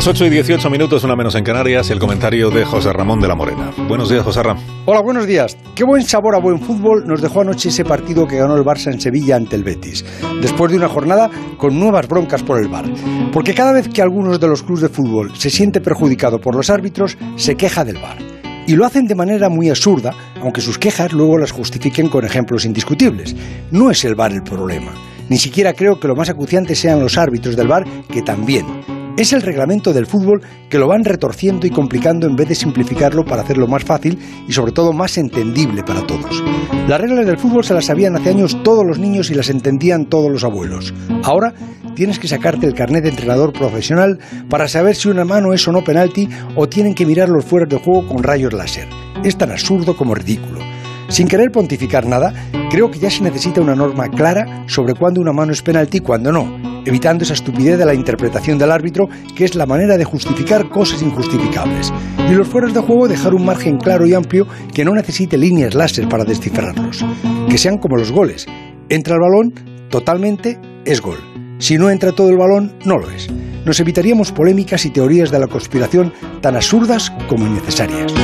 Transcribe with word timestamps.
Las 0.00 0.08
8 0.08 0.24
y 0.24 0.30
18 0.30 0.70
minutos, 0.70 1.04
una 1.04 1.14
menos 1.14 1.34
en 1.34 1.44
Canarias, 1.44 1.90
el 1.90 1.98
comentario 1.98 2.48
de 2.48 2.64
José 2.64 2.90
Ramón 2.90 3.20
de 3.20 3.28
la 3.28 3.34
Morena. 3.34 3.70
Buenos 3.86 4.08
días, 4.08 4.24
José 4.24 4.42
Ramón. 4.42 4.64
Hola, 4.86 5.02
buenos 5.02 5.26
días. 5.26 5.58
Qué 5.74 5.84
buen 5.84 6.04
sabor 6.04 6.34
a 6.34 6.38
buen 6.38 6.58
fútbol 6.58 7.06
nos 7.06 7.20
dejó 7.20 7.42
anoche 7.42 7.68
ese 7.68 7.84
partido 7.84 8.26
que 8.26 8.38
ganó 8.38 8.56
el 8.56 8.64
Barça 8.64 8.90
en 8.90 8.98
Sevilla 8.98 9.36
ante 9.36 9.56
el 9.56 9.62
Betis, 9.62 10.02
después 10.40 10.70
de 10.70 10.78
una 10.78 10.88
jornada 10.88 11.30
con 11.58 11.78
nuevas 11.78 12.08
broncas 12.08 12.42
por 12.42 12.58
el 12.58 12.68
bar. 12.68 12.86
Porque 13.30 13.52
cada 13.52 13.72
vez 13.72 13.88
que 13.88 14.00
algunos 14.00 14.40
de 14.40 14.48
los 14.48 14.62
clubes 14.62 14.80
de 14.80 14.88
fútbol 14.88 15.36
se 15.36 15.50
siente 15.50 15.82
perjudicado 15.82 16.40
por 16.40 16.54
los 16.54 16.70
árbitros, 16.70 17.18
se 17.36 17.56
queja 17.56 17.84
del 17.84 17.98
bar. 17.98 18.16
Y 18.66 18.76
lo 18.76 18.86
hacen 18.86 19.06
de 19.06 19.14
manera 19.14 19.50
muy 19.50 19.68
absurda, 19.68 20.14
aunque 20.40 20.62
sus 20.62 20.78
quejas 20.78 21.12
luego 21.12 21.36
las 21.36 21.52
justifiquen 21.52 22.08
con 22.08 22.24
ejemplos 22.24 22.64
indiscutibles. 22.64 23.36
No 23.70 23.90
es 23.90 24.02
el 24.06 24.14
bar 24.14 24.32
el 24.32 24.44
problema. 24.44 24.92
Ni 25.28 25.36
siquiera 25.36 25.74
creo 25.74 26.00
que 26.00 26.08
lo 26.08 26.16
más 26.16 26.30
acuciante 26.30 26.74
sean 26.74 27.00
los 27.00 27.18
árbitros 27.18 27.54
del 27.54 27.68
bar, 27.68 27.84
que 28.10 28.22
también. 28.22 28.64
Es 29.16 29.32
el 29.32 29.42
reglamento 29.42 29.92
del 29.92 30.06
fútbol 30.06 30.40
que 30.70 30.78
lo 30.78 30.88
van 30.88 31.04
retorciendo 31.04 31.66
y 31.66 31.70
complicando 31.70 32.26
en 32.26 32.36
vez 32.36 32.48
de 32.48 32.54
simplificarlo 32.54 33.24
para 33.24 33.42
hacerlo 33.42 33.66
más 33.66 33.84
fácil 33.84 34.18
y 34.48 34.52
sobre 34.52 34.72
todo 34.72 34.92
más 34.92 35.18
entendible 35.18 35.82
para 35.82 36.06
todos. 36.06 36.42
Las 36.88 37.00
reglas 37.00 37.26
del 37.26 37.38
fútbol 37.38 37.64
se 37.64 37.74
las 37.74 37.86
sabían 37.86 38.16
hace 38.16 38.30
años 38.30 38.62
todos 38.62 38.84
los 38.86 38.98
niños 38.98 39.30
y 39.30 39.34
las 39.34 39.50
entendían 39.50 40.06
todos 40.06 40.30
los 40.30 40.44
abuelos. 40.44 40.94
Ahora 41.22 41.52
tienes 41.94 42.18
que 42.18 42.28
sacarte 42.28 42.66
el 42.66 42.74
carnet 42.74 43.02
de 43.02 43.10
entrenador 43.10 43.52
profesional 43.52 44.18
para 44.48 44.68
saber 44.68 44.96
si 44.96 45.08
una 45.08 45.24
mano 45.24 45.52
es 45.52 45.66
o 45.68 45.72
no 45.72 45.84
penalti 45.84 46.28
o 46.56 46.68
tienen 46.68 46.94
que 46.94 47.04
mirar 47.04 47.28
los 47.28 47.44
fueros 47.44 47.68
de 47.68 47.78
juego 47.78 48.06
con 48.06 48.22
rayos 48.22 48.54
láser. 48.54 48.88
Es 49.22 49.36
tan 49.36 49.50
absurdo 49.50 49.96
como 49.96 50.14
ridículo. 50.14 50.60
Sin 51.08 51.28
querer 51.28 51.50
pontificar 51.50 52.06
nada, 52.06 52.32
creo 52.70 52.90
que 52.90 53.00
ya 53.00 53.10
se 53.10 53.22
necesita 53.22 53.60
una 53.60 53.74
norma 53.74 54.08
clara 54.08 54.64
sobre 54.66 54.94
cuándo 54.94 55.20
una 55.20 55.32
mano 55.32 55.52
es 55.52 55.60
penalti 55.60 55.98
y 55.98 56.00
cuándo 56.00 56.32
no 56.32 56.69
evitando 56.84 57.24
esa 57.24 57.34
estupidez 57.34 57.78
de 57.78 57.86
la 57.86 57.94
interpretación 57.94 58.58
del 58.58 58.70
árbitro, 58.70 59.08
que 59.34 59.44
es 59.44 59.54
la 59.54 59.66
manera 59.66 59.96
de 59.96 60.04
justificar 60.04 60.68
cosas 60.68 61.02
injustificables. 61.02 61.92
Y 62.30 62.34
los 62.34 62.48
fueros 62.48 62.74
de 62.74 62.80
juego 62.80 63.08
dejar 63.08 63.34
un 63.34 63.44
margen 63.44 63.78
claro 63.78 64.06
y 64.06 64.14
amplio 64.14 64.46
que 64.72 64.84
no 64.84 64.94
necesite 64.94 65.36
líneas 65.36 65.74
láser 65.74 66.08
para 66.08 66.24
descifrarlos. 66.24 67.04
Que 67.48 67.58
sean 67.58 67.78
como 67.78 67.96
los 67.96 68.12
goles. 68.12 68.46
Entra 68.88 69.14
el 69.14 69.20
balón, 69.20 69.54
totalmente 69.88 70.58
es 70.84 71.00
gol. 71.00 71.18
Si 71.58 71.76
no 71.76 71.90
entra 71.90 72.12
todo 72.12 72.30
el 72.30 72.38
balón, 72.38 72.74
no 72.84 72.98
lo 72.98 73.10
es. 73.10 73.28
Nos 73.64 73.78
evitaríamos 73.80 74.32
polémicas 74.32 74.86
y 74.86 74.90
teorías 74.90 75.30
de 75.30 75.38
la 75.38 75.46
conspiración 75.46 76.12
tan 76.40 76.56
absurdas 76.56 77.12
como 77.28 77.46
innecesarias. 77.46 78.14